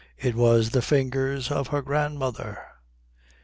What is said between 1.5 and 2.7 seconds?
of her grandmother.